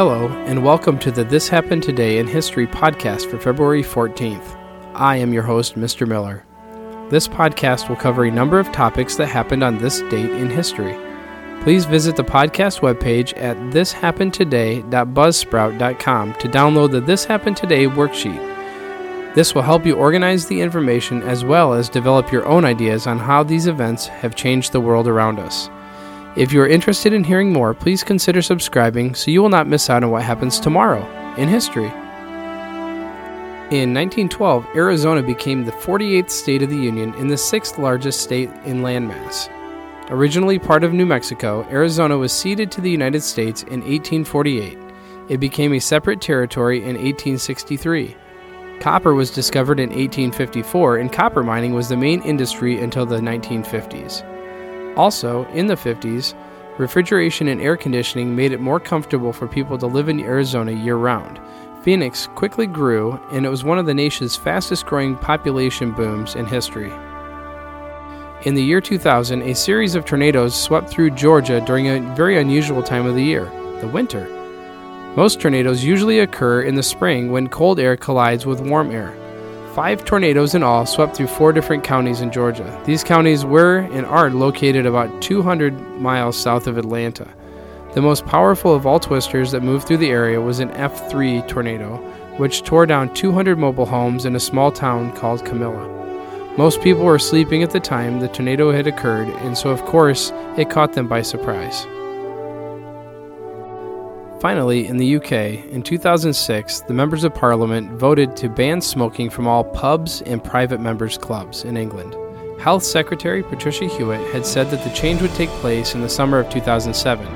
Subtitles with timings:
[0.00, 4.56] Hello, and welcome to the This Happened Today in History podcast for February 14th.
[4.94, 6.08] I am your host, Mr.
[6.08, 6.42] Miller.
[7.10, 10.96] This podcast will cover a number of topics that happened on this date in history.
[11.60, 19.34] Please visit the podcast webpage at thishappenedtoday.buzzsprout.com to download the This Happened Today worksheet.
[19.34, 23.18] This will help you organize the information as well as develop your own ideas on
[23.18, 25.68] how these events have changed the world around us.
[26.36, 29.90] If you are interested in hearing more, please consider subscribing so you will not miss
[29.90, 31.04] out on what happens tomorrow
[31.36, 31.90] in history.
[33.72, 38.48] In 1912, Arizona became the 48th state of the Union and the sixth largest state
[38.64, 39.48] in landmass.
[40.10, 44.78] Originally part of New Mexico, Arizona was ceded to the United States in 1848.
[45.28, 48.16] It became a separate territory in 1863.
[48.78, 54.24] Copper was discovered in 1854, and copper mining was the main industry until the 1950s.
[54.96, 56.34] Also, in the 50s,
[56.78, 60.96] refrigeration and air conditioning made it more comfortable for people to live in Arizona year
[60.96, 61.40] round.
[61.82, 66.44] Phoenix quickly grew, and it was one of the nation's fastest growing population booms in
[66.44, 66.92] history.
[68.42, 72.82] In the year 2000, a series of tornadoes swept through Georgia during a very unusual
[72.82, 73.44] time of the year,
[73.80, 74.28] the winter.
[75.16, 79.14] Most tornadoes usually occur in the spring when cold air collides with warm air.
[79.74, 82.82] Five tornadoes in all swept through four different counties in Georgia.
[82.86, 87.28] These counties were and are located about 200 miles south of Atlanta.
[87.94, 91.98] The most powerful of all twisters that moved through the area was an F3 tornado,
[92.36, 95.88] which tore down 200 mobile homes in a small town called Camilla.
[96.58, 100.32] Most people were sleeping at the time the tornado had occurred, and so, of course,
[100.56, 101.86] it caught them by surprise.
[104.40, 105.32] Finally, in the UK,
[105.70, 110.80] in 2006, the members of Parliament voted to ban smoking from all pubs and private
[110.80, 112.16] members' clubs in England.
[112.58, 116.38] Health Secretary Patricia Hewitt had said that the change would take place in the summer
[116.38, 117.26] of 2007.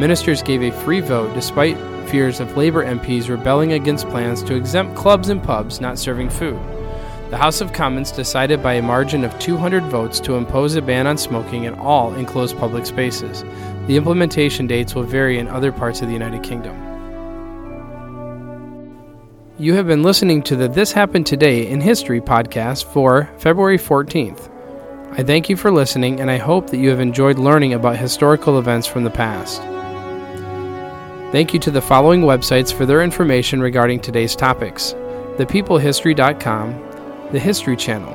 [0.00, 1.76] Ministers gave a free vote despite
[2.08, 6.58] fears of Labour MPs rebelling against plans to exempt clubs and pubs not serving food.
[7.30, 11.06] The House of Commons decided by a margin of 200 votes to impose a ban
[11.06, 13.44] on smoking in all enclosed public spaces.
[13.90, 16.76] The implementation dates will vary in other parts of the United Kingdom.
[19.58, 24.48] You have been listening to the This Happened Today in History podcast for February 14th.
[25.18, 28.60] I thank you for listening and I hope that you have enjoyed learning about historical
[28.60, 29.60] events from the past.
[31.32, 34.94] Thank you to the following websites for their information regarding today's topics
[35.36, 38.14] thepeoplehistory.com, the History Channel,